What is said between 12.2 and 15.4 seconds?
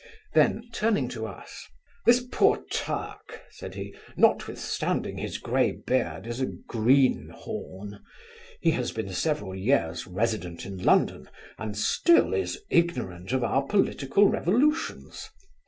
is ignorant of our political revolutions.